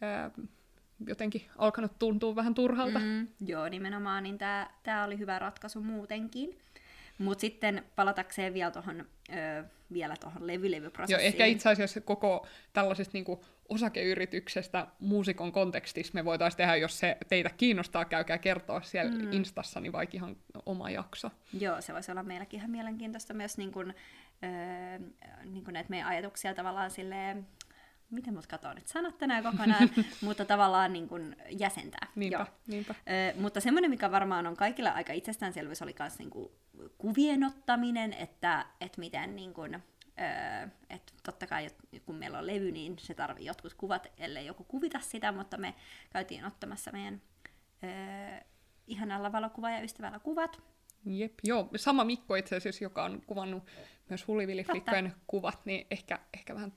[0.01, 0.31] ää,
[1.07, 2.99] jotenkin alkanut tuntua vähän turhalta.
[2.99, 4.39] Mm, joo, nimenomaan, niin
[4.83, 6.59] tämä oli hyvä ratkaisu muutenkin.
[7.19, 9.05] Mutta sitten palatakseen vielä tuohon
[9.93, 11.21] vielä tuohon levylevyprosessiin.
[11.21, 17.17] Joo, ehkä itse asiassa koko tällaisesta niinku osakeyrityksestä muusikon kontekstissa me voitaisiin tehdä, jos se
[17.29, 19.33] teitä kiinnostaa, käykää kertoa siellä mm.
[19.33, 21.31] Instassa, niin vaikka ihan oma jakso.
[21.61, 23.95] Joo, se voisi olla meilläkin ihan mielenkiintoista myös, niin kuin,
[24.45, 25.09] öö,
[25.45, 27.47] niin kuin näitä meidän ajatuksia tavallaan silleen,
[28.11, 29.91] miten mut katsoa nyt sanat tänään kokonaan,
[30.25, 32.07] mutta tavallaan niin kuin jäsentää.
[32.15, 32.47] Niinpä, Joo.
[32.67, 32.95] niinpä.
[32.95, 36.53] Ö, mutta semmoinen, mikä varmaan on kaikilla aika itsestäänselvyys, oli myös niin kuin
[36.99, 39.83] kuvien ottaminen, että, että miten niin kuin,
[40.91, 41.71] että totta kai
[42.07, 45.75] kun meillä on levy, niin se tarvii jotkut kuvat, ellei joku kuvita sitä, mutta me
[46.11, 47.23] käytiin ottamassa meidän
[47.85, 48.45] ö,
[48.87, 50.63] ihanalla valokuva ja ystävällä kuvat.
[51.05, 51.71] Jep, joo.
[51.77, 53.63] Sama Mikko itse asiassa, joka on kuvannut
[54.09, 56.73] myös Huliviliflikkojen kuvat, niin ehkä, ehkä vähän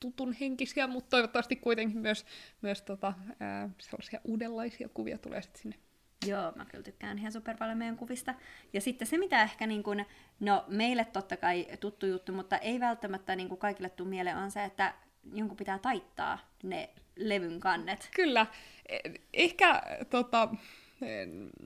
[0.00, 2.24] tutun henkisiä, mutta toivottavasti kuitenkin myös,
[2.62, 5.85] myös tota, ää, sellaisia uudenlaisia kuvia tulee sitten sinne.
[6.28, 8.34] Joo, mä kyllä tykkään ihan super paljon meidän kuvista.
[8.72, 10.04] Ja sitten se, mitä ehkä niin kun,
[10.40, 14.50] no meille totta kai tuttu juttu, mutta ei välttämättä niin kuin kaikille tule mieleen, on
[14.50, 14.94] se, että
[15.32, 18.08] jonkun pitää taittaa ne levyn kannet.
[18.16, 18.46] Kyllä.
[18.88, 18.98] E,
[19.32, 20.48] ehkä tota,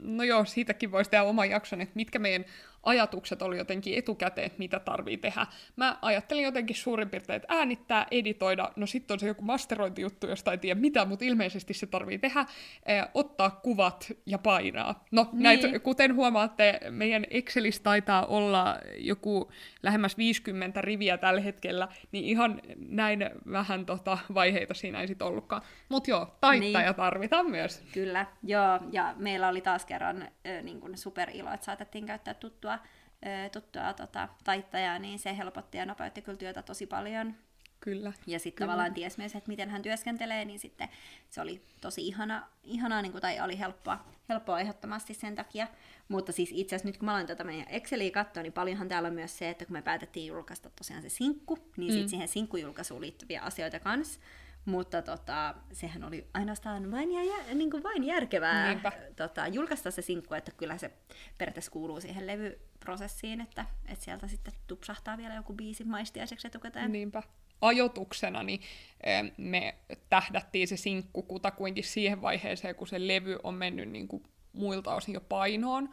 [0.02, 2.44] no joo, siitäkin voisi tehdä oman jakson, että mitkä meidän
[2.82, 5.46] ajatukset oli jotenkin etukäteen, että mitä tarvii tehdä.
[5.76, 10.52] Mä ajattelin jotenkin suurin piirtein, että äänittää, editoida, no sitten on se joku masterointijuttu, josta
[10.52, 12.46] ei tiedä mitä, mutta ilmeisesti se tarvii tehdä,
[12.86, 15.04] eh, ottaa kuvat ja painaa.
[15.10, 15.42] No, niin.
[15.42, 19.50] näitä, kuten huomaatte, meidän Excelissä taitaa olla joku
[19.82, 25.62] lähemmäs 50 riviä tällä hetkellä, niin ihan näin vähän tota, vaiheita siinä ei sitten ollutkaan.
[25.88, 26.94] Mutta joo, taittaja niin.
[26.94, 27.82] tarvitaan myös.
[27.92, 32.69] Kyllä, joo, ja meillä oli taas kerran äh, niin superilo, että saatettiin käyttää tuttua
[33.52, 37.34] tuttua, tota, taittajaa, niin se helpotti ja nopeutti kyllä työtä tosi paljon.
[37.80, 38.12] Kyllä.
[38.26, 40.88] Ja sitten tavallaan ties myös, että miten hän työskentelee, niin sitten
[41.30, 45.66] se oli tosi ihana, ihanaa, niin kuin, tai oli helppoa, helppoa ehdottomasti sen takia.
[46.08, 49.06] Mutta siis itse asiassa nyt kun mä aloin tätä meidän Exceliä katsoa, niin paljonhan täällä
[49.06, 51.94] on myös se, että kun me päätettiin julkaista tosiaan se sinkku, niin mm.
[51.94, 54.20] sitten siihen sinkkujulkaisuun liittyviä asioita kanssa.
[54.64, 58.80] Mutta tota, sehän oli ainoastaan vain, jär, niin kuin vain järkevää
[59.16, 60.90] tota, julkaista se sinkku, että kyllä se
[61.38, 66.92] periaatteessa kuuluu siihen levyprosessiin, että, että sieltä sitten tupsahtaa vielä joku biisi maistiaiseksi etukäteen.
[66.92, 67.22] Niinpä.
[67.60, 68.60] Ajotuksena niin
[69.36, 69.74] me
[70.10, 75.14] tähdättiin se sinkku kutakuinkin siihen vaiheeseen, kun se levy on mennyt niin kuin muilta osin
[75.14, 75.88] jo painoon.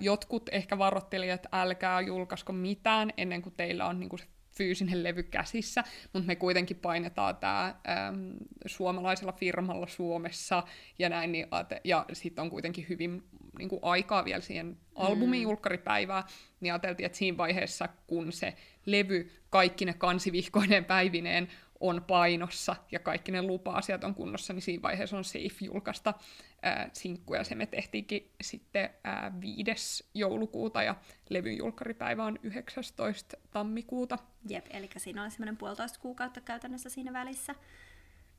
[0.00, 5.02] Jotkut ehkä varoittelivat, että älkää julkaisko mitään ennen kuin teillä on niin kuin se fyysinen
[5.02, 8.32] levy käsissä, mutta me kuitenkin painetaan tämä äm,
[8.66, 10.62] suomalaisella firmalla Suomessa
[10.98, 11.46] ja näin, niin,
[11.84, 13.22] ja sitten on kuitenkin hyvin
[13.58, 15.42] niin kuin, aikaa vielä siihen albumin mm.
[15.42, 16.24] julkkaripäivään,
[16.60, 18.54] niin ajateltiin, että siinä vaiheessa, kun se
[18.86, 21.48] levy kaikki ne kansivihkoineen päivineen
[21.82, 26.14] on painossa ja kaikki ne lupa-asiat on kunnossa, niin siinä vaiheessa on safe julkaista
[26.62, 27.44] ää, sinkkuja.
[27.44, 30.04] Se me tehtiinkin sitten ää, 5.
[30.14, 30.94] joulukuuta ja
[31.28, 33.36] levyn julkkaripäivä on 19.
[33.50, 34.18] tammikuuta.
[34.48, 37.54] Jep, eli siinä oli semmoinen puolitoista kuukautta käytännössä siinä välissä.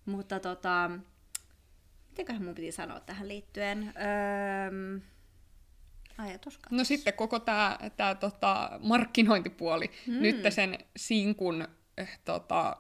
[0.06, 0.92] Mutta tota,
[2.10, 3.94] mitenköhän mun piti sanoa tähän liittyen?
[3.96, 5.00] Öö,
[6.18, 10.22] ajatus No sitten koko tämä tää, tota, markkinointipuoli, hmm.
[10.22, 11.68] nyt sen sinkun
[12.26, 12.78] tota,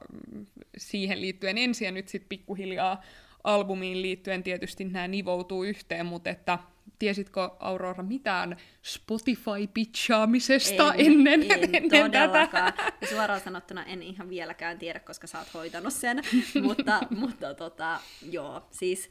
[0.78, 3.02] siihen liittyen ensin ja nyt sitten pikkuhiljaa
[3.43, 6.60] albumiin liittyen tietysti nämä nivoutuu yhteen, mutta että
[6.99, 12.73] tiesitkö Aurora mitään Spotify-pitchaamisesta en, ennen, en ennen tätä?
[13.02, 16.21] Ja suoraan sanottuna en ihan vieläkään tiedä, koska sä oot hoitanut sen.
[16.67, 17.99] mutta mutta tota,
[18.32, 19.10] joo, siis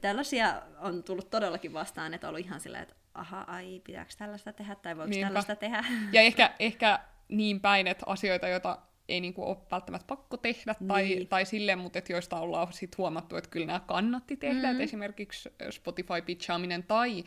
[0.00, 4.52] tällaisia on tullut todellakin vastaan, että on ollut ihan silleen, että aha, ai, pitääkö tällaista
[4.52, 5.26] tehdä tai voiko Niinpä.
[5.26, 5.84] tällaista tehdä.
[6.12, 11.02] Ja ehkä, ehkä niin päin, että asioita, joita ei niinku ole välttämättä pakko tehdä tai,
[11.04, 11.28] Niin.
[11.28, 14.68] tai silleen, mutta et joista ollaan sit huomattu, että kyllä nämä kannatti tehdä.
[14.72, 14.76] Mm.
[14.76, 14.80] Mm.
[14.80, 17.24] esimerkiksi Spotify-pitchaaminen tai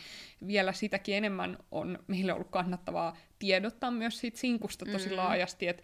[0.47, 5.15] vielä sitäkin enemmän on meille ollut kannattavaa tiedottaa myös siitä sinkusta tosi Mm.
[5.15, 5.83] laajasti et,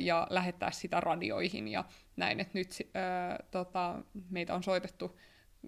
[0.00, 1.84] ja lähettää sitä radioihin ja
[2.16, 2.40] näin.
[2.40, 5.18] Et nyt äh, tota, meitä on soitettu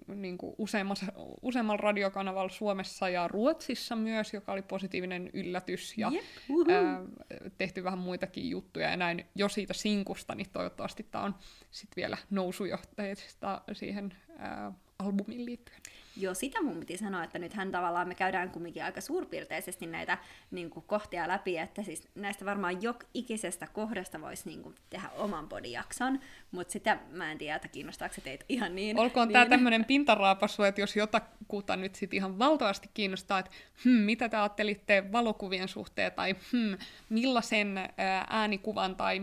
[0.07, 1.05] niin kuin useammassa,
[1.41, 5.97] useammalla radiokanavalla Suomessa ja Ruotsissa myös, joka oli positiivinen yllätys.
[5.97, 6.11] Ja
[6.49, 6.71] uhu.
[6.71, 7.01] ää,
[7.57, 11.35] tehty vähän muitakin juttuja ja näin jo siitä sinkusta, niin toivottavasti tämä on
[11.71, 15.81] sitten vielä nousujohteista siihen ää, albumiin liittyen.
[16.19, 20.17] Joo, sitä mun piti sanoa, että nythän tavallaan me käydään kumminkin aika suurpiirteisesti näitä
[20.51, 25.09] niin kuin, kohtia läpi, että siis näistä varmaan jok ikisestä kohdasta voisi niin kuin, tehdä
[25.17, 26.19] oman podijakson,
[26.51, 28.99] mutta sitä mä en tiedä, että kiinnostaako se teitä ihan niin.
[28.99, 33.51] Olkoon niin, tämä tämmöinen pintaraapasu, että jos jotakuta nyt sit ihan valtavasti kiinnostaa, että
[33.83, 36.77] hmm, mitä te ajattelitte valokuvien suhteen, tai hmm,
[37.09, 39.19] millaisen ää, äänikuvan, tai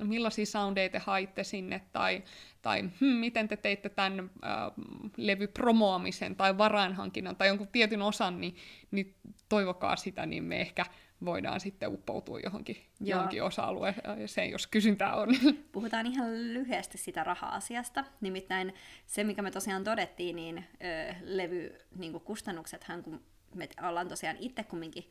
[0.00, 2.22] millaisia soundeja te haitte sinne, tai,
[2.64, 4.70] tai hmm, miten te teitte tämän ää,
[5.16, 8.56] levypromoamisen, tai varainhankinnan, tai jonkun tietyn osan, niin,
[8.90, 9.14] niin
[9.48, 10.84] toivokaa sitä, niin me ehkä
[11.24, 13.16] voidaan sitten uppoutua johonkin, Joo.
[13.16, 15.28] johonkin osa-alueeseen, jos kysyntää on.
[15.72, 18.04] Puhutaan ihan lyhyesti sitä raha-asiasta.
[18.20, 18.74] Nimittäin
[19.06, 23.20] se, mikä me tosiaan todettiin, niin ö, levy niin kustannuksethan, kun
[23.54, 25.10] me ollaan tosiaan itse kumminkin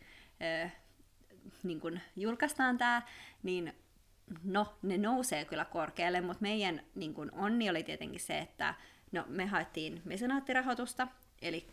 [0.65, 0.69] ö,
[1.63, 3.01] niin kuin julkaistaan tämä,
[3.43, 3.73] niin
[4.43, 8.75] no, ne nousee kyllä korkealle, mutta meidän niin kuin onni oli tietenkin se, että
[9.11, 11.07] no, me haettiin mesenaattirahoitusta,
[11.41, 11.67] eli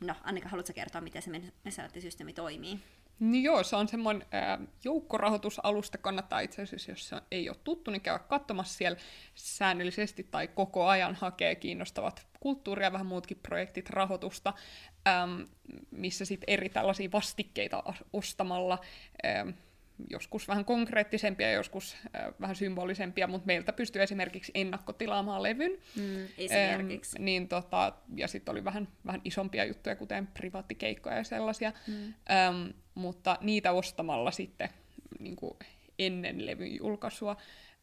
[0.00, 1.30] no, Annika, haluatko kertoa, miten se
[1.64, 2.80] mesenaattisysteemi toimii?
[3.20, 7.90] Niin joo, se on semmoinen ää, joukkorahoitusalusta, kannattaa itse asiassa, jos se ei ole tuttu,
[7.90, 8.98] niin käydä katsomassa siellä
[9.34, 14.54] säännöllisesti tai koko ajan hakee kiinnostavat kulttuuria vähän muutkin projektit rahoitusta,
[15.08, 15.48] äm,
[15.90, 18.78] missä sitten eri tällaisia vastikkeita as- ostamalla,
[19.40, 19.54] äm,
[20.10, 25.72] joskus vähän konkreettisempia, joskus äh, vähän symbolisempia, mutta meiltä pystyy esimerkiksi ennakkotilaamaan levyn.
[25.96, 27.18] Mm, esimerkiksi.
[27.18, 31.72] Äm, niin tota, ja sitten oli vähän, vähän isompia juttuja, kuten privaattikeikkoja ja sellaisia.
[31.86, 32.14] Mm.
[32.30, 34.68] Äm, mutta niitä ostamalla sitten
[35.18, 35.58] niin kuin
[35.98, 37.36] ennen levyn julkaisua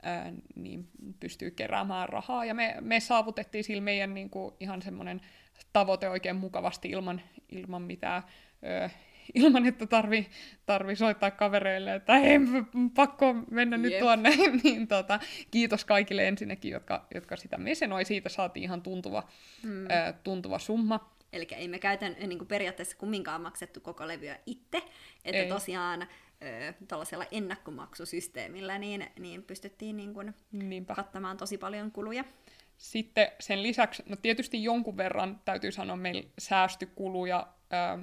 [0.03, 0.87] ää, niin
[1.19, 2.45] pystyy keräämään rahaa.
[2.45, 5.21] Ja me, me saavutettiin sillä meidän niin kuin, ihan semmoinen
[5.73, 8.23] tavoite oikein mukavasti ilman, ilman mitään...
[9.35, 10.29] ilman, että tarvi,
[10.65, 12.39] tarvi soittaa kavereille, että hei,
[12.95, 14.01] pakko mennä nyt Jep.
[14.01, 14.29] tuonne,
[14.63, 15.19] niin tota,
[15.51, 18.05] kiitos kaikille ensinnäkin, jotka, jotka sitä mesenoi.
[18.05, 19.27] Siitä saatiin ihan tuntuva,
[19.63, 19.85] Mm.
[19.89, 21.11] ää, tuntuva summa.
[21.33, 24.77] Eli ei me käytän niin kuin periaatteessa kumminkaan maksettu koko levyä itse,
[25.25, 25.49] että Ei.
[25.49, 26.07] tosiaan
[26.87, 30.95] tuollaisella ennakkomaksusysteemillä niin, niin pystyttiin niin kuin Niinpä.
[30.95, 32.23] kattamaan tosi paljon kuluja.
[32.77, 37.99] Sitten sen lisäksi, no tietysti jonkun verran täytyy sanoa, meillä säästy kuluja ää,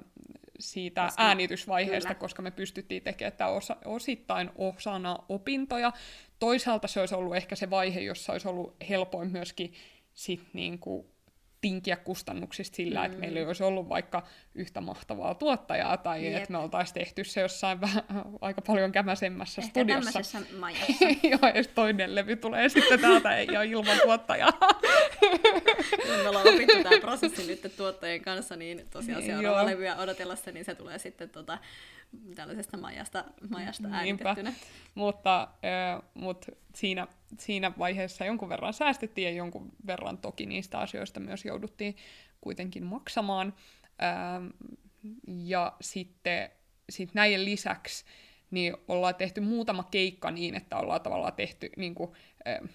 [0.59, 2.21] siitä Koska- äänitysvaiheesta, kyllä.
[2.21, 5.93] koska me pystyttiin tekemään tämä osa, osittain osana opintoja.
[6.39, 9.73] Toisaalta se olisi ollut ehkä se vaihe, jossa olisi ollut helpoin myöskin
[10.15, 11.18] sit niinku
[11.61, 13.07] tinkiä kustannuksista sillä, mm.
[13.07, 16.37] että meillä ei olisi ollut vaikka yhtä mahtavaa tuottajaa, tai Jep.
[16.37, 18.03] että me oltaisiin tehty se jossain vähän,
[18.41, 20.41] aika paljon kämäsemmässä Ehkä studiossa.
[20.59, 21.05] majassa.
[21.31, 24.53] Joo, ja toinen levy tulee sitten täältä ei ole ilman tuottajaa.
[26.23, 30.65] me ollaan opittu tämä prosessi nyt tuottajien kanssa, niin tosiaan Niin, seuraava levyä odotellessa, niin
[30.65, 31.59] se tulee sitten tota,
[32.35, 34.29] tällaisesta majasta, majasta Niinpä.
[34.29, 34.53] äänitettynä.
[34.95, 37.07] mutta, äh, mut siinä,
[37.39, 41.97] siinä vaiheessa jonkun verran säästettiin ja jonkun verran toki niistä asioista myös jouduttiin
[42.41, 43.55] kuitenkin maksamaan.
[44.03, 44.47] Ähm,
[45.27, 46.51] ja sitten
[46.91, 48.05] sit näiden lisäksi
[48.51, 52.11] niin ollaan tehty muutama keikka niin, että ollaan tavallaan tehty niin kuin,
[52.49, 52.69] äh,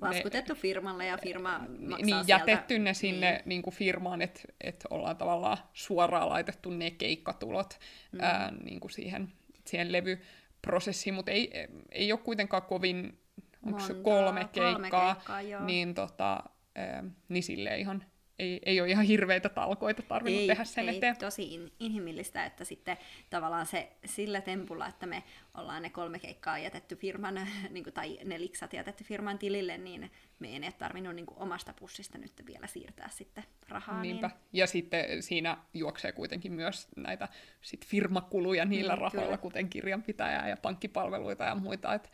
[0.00, 2.24] Laskutettu firmalle ja firma maksaa niin, sieltä.
[2.32, 3.42] jätetty ne sinne niin.
[3.44, 7.78] Niin kuin firmaan, että et ollaan tavallaan suoraan laitettu ne keikkatulot
[8.12, 8.20] mm.
[8.20, 9.32] ää, niin kuin siihen,
[9.66, 11.52] siihen levyprosessiin, mutta ei,
[11.92, 13.18] ei ole kuitenkaan kovin,
[13.66, 15.64] onko se kolme keikkaa, kolme keikkaa, joo.
[15.64, 16.42] niin, tota,
[16.74, 18.04] ää, niin silleen ihan,
[18.40, 21.16] ei, ei ole ihan hirveitä talkoita tarvinnut ei, tehdä sen ei, eteen.
[21.16, 22.96] tosi in, inhimillistä, että sitten
[23.30, 25.22] tavallaan se sillä tempulla, että me
[25.54, 27.34] ollaan ne kolme keikkaa jätetty firman,
[27.70, 31.38] niin kuin, tai ne liksat jätetty firman tilille, niin me ei ole tarvinnut niin kuin,
[31.38, 34.02] omasta pussista nyt vielä siirtää sitten rahaa.
[34.02, 34.28] Niinpä.
[34.28, 37.28] Niin, Ja sitten siinä juoksee kuitenkin myös näitä
[37.60, 39.36] sit firmakuluja niillä Mm, rahoilla, kyllä.
[39.38, 42.08] kuten kirjanpitäjää ja pankkipalveluita ja muita, että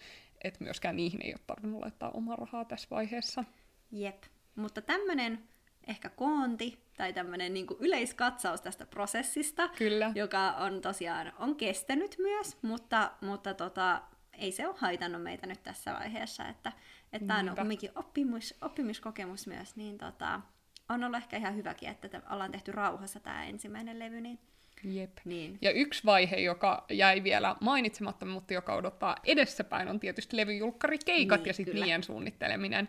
[0.45, 3.45] et myöskään niihin ei ole tarvinnut laittaa omaa rahaa tässä vaiheessa.
[3.93, 4.23] jep.
[4.57, 5.39] Mutta tämmöinen
[5.87, 10.13] ehkä koonti tai tämmöinen niin yleiskatsaus tästä prosessista, Kyllä.
[10.15, 15.63] joka on tosiaan on kestänyt myös, mutta, mutta tota, ei se ole haitannut meitä nyt
[15.63, 16.73] tässä vaiheessa, että
[17.13, 20.41] että tämä on kuitenkin oppimus, oppimiskokemus myös, niin tota,
[20.89, 24.39] on ollut ehkä ihan hyväkin, että te- ollaan tehty rauhassa tämä ensimmäinen levy, niin,
[24.87, 25.11] Jep.
[25.25, 31.41] niin Ja yksi vaihe, joka jäi vielä mainitsematta, mutta joka odottaa edessäpäin, on tietysti levyjulkkarikeikat
[31.41, 32.89] Niin, ja sitten niiden suunnitteleminen.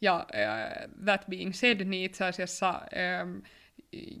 [0.00, 3.38] Ja äh, that being said, niin itse asiassa ähm,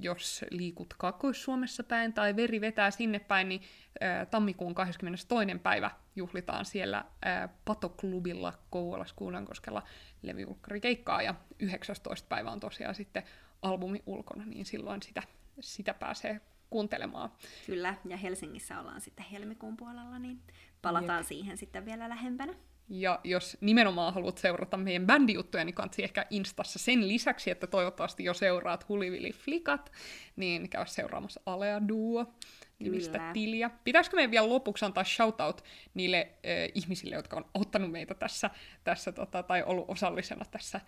[0.00, 3.62] jos liikut Kaakkois-Suomessa päin tai veri vetää sinne päin, niin
[4.02, 5.28] äh, tammikuun 22.
[5.62, 9.82] päivä juhlitaan siellä äh, Patoklubilla Kouvolassa Kuulankoskella
[10.22, 12.26] levyjulkkarikeikkaa ja 19.
[12.28, 13.22] päivä on tosiaan sitten
[13.62, 15.22] albumi ulkona, niin silloin sitä,
[15.60, 17.30] sitä pääsee kuuntelemaan.
[17.66, 20.40] kyllä, ja Helsingissä ollaan sitten helmikuun puolella, niin
[20.82, 22.54] palataan siihen sitten vielä lähempänä.
[22.90, 28.24] Ja jos nimenomaan haluat seurata meidän bändijuttuja, niin kannattaa ehkä Instassa sen lisäksi, että toivottavasti
[28.24, 29.92] jo seuraat Hulivili Flikat,
[30.36, 32.34] niin käy seuraamassa Alea Duo
[32.78, 33.32] nimistä Kyllä.
[33.32, 33.70] tiliä.
[33.84, 38.50] Pitäisikö meidän vielä lopuksi antaa shoutout niille äh, ihmisille, jotka on auttanut meitä tässä,
[38.84, 40.80] tässä tota, tai ollut osallisena tässä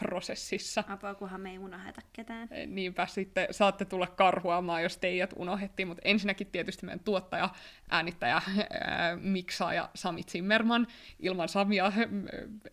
[0.00, 0.84] levyprosessissa?
[0.88, 2.48] Apua, kunhan me ei unoheta ketään.
[2.50, 7.48] Eh, Niinpä sitten saatte tulla karhuamaan, jos teidät unohdettiin, mutta ensinnäkin tietysti meidän tuottaja,
[7.90, 10.86] äänittäjä, ää, miksaaja Sami Zimmerman.
[11.18, 11.94] Ilman Samia äh,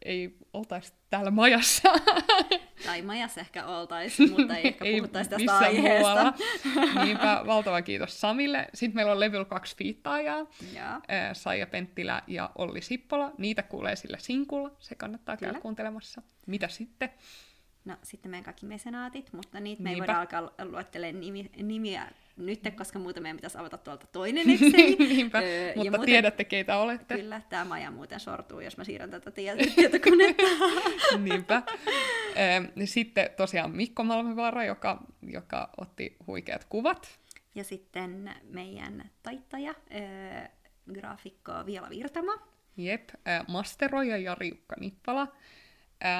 [0.05, 1.89] ei oltaisi täällä majassa.
[2.85, 5.99] Tai majassa ehkä oltaisiin, mutta ei ehkä puhuttaisi tästä missään aiheesta.
[5.99, 6.33] muualla.
[7.05, 8.67] Niinpä valtava kiitos Samille.
[8.73, 10.45] Sitten meillä on Level 2 fiittaajaa.
[11.33, 13.31] Saija Penttilä ja Olli Sippola.
[13.37, 14.71] Niitä kuulee sillä sinkulla.
[14.79, 15.61] Se kannattaa käydä Kyllä.
[15.61, 16.21] kuuntelemassa.
[16.47, 17.09] Mitä sitten?
[17.85, 20.07] No sitten meidän kaikki mesenaatit, mutta niitä me ei Niinpä.
[20.07, 24.95] voida alkaa luettelemaan nimi, nimiä nyt, koska muuten meidän pitäisi avata tuolta toinen Exceli.
[24.95, 27.15] Niinpä, Öö, ja mutta muuten- tiedätte keitä olette.
[27.15, 30.43] Kyllä, tämä maja muuten sortuu, jos mä siirrän tätä tieto- tietokonetta.
[31.23, 31.63] Niinpä.
[32.85, 37.19] Sitten tosiaan Mikko Malmivaara, joka, joka otti huikeat kuvat.
[37.55, 40.47] ja sitten meidän taittaja, öö,
[40.93, 42.33] graafikko Viela Virtama.
[42.77, 43.09] Jep,
[43.47, 45.27] masteroija Jari Jukka Nippala.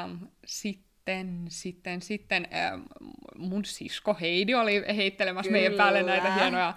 [0.06, 0.19] Äm,
[1.08, 2.84] sitten, sitten, sitten äm,
[3.38, 5.84] mun sisko Heidi oli heittelemässä meidän Kyllä.
[5.84, 6.67] päälle näitä hienoja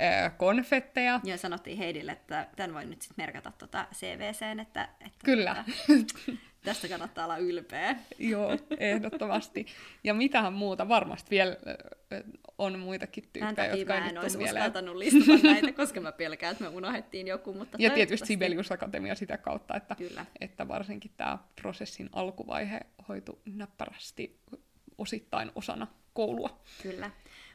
[0.00, 1.20] ä, konfetteja.
[1.24, 5.64] Ja sanottiin Heidille, että tämän voi nyt sitten merkata tota CVCen, että, että Kyllä.
[5.88, 7.96] tota, tästä kannattaa olla ylpeä.
[8.18, 9.66] Joo, ehdottomasti.
[10.04, 11.52] Ja mitähän muuta, varmasti vielä
[12.12, 12.22] ä,
[12.58, 16.70] on muitakin tyyppejä, jotka mä en olisi uskaltanut listata näitä, koska mä pelkään, että me
[16.70, 17.54] unohdettiin joku.
[17.54, 20.26] Mutta Ja tietysti Sibelius Akatemia sitä kautta, että, Kyllä.
[20.40, 24.40] että varsinkin tämä prosessin alkuvaihe hoitu näppärästi
[24.98, 26.60] osittain osana koulua.
[26.82, 27.10] Kyllä.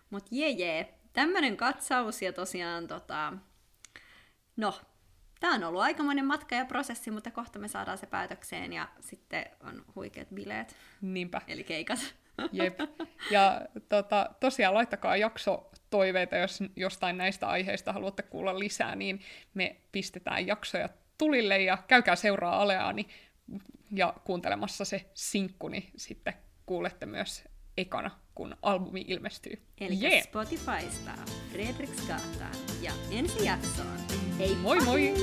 [0.09, 3.33] Mutta jee jee, tämmönen katsaus ja tosiaan tota...
[4.57, 4.73] No,
[5.39, 9.45] tämä on ollut aikamoinen matka ja prosessi, mutta kohta me saadaan se päätökseen ja sitten
[9.63, 11.99] on huikeat bileet, Niinpä, eli keikat.
[12.51, 12.79] jep.
[13.31, 19.21] Ja tota, tosiaan laittakaa jakso toiveita, jos jostain näistä aiheista haluatte kuulla lisää, niin
[19.53, 23.07] me pistetään jaksoja tulille ja käykää seuraa Aleaani
[23.91, 26.33] ja kuuntelemassa se sinkku, niin sitten
[26.65, 27.43] kuulette myös
[27.77, 29.61] ekana, kun albumi ilmestyy.
[29.81, 30.21] Eli Jee!
[30.21, 31.11] Spotifysta
[31.51, 33.99] Fredriksgatan ja ensi jaksoon.
[34.39, 35.13] Hei Moi moi!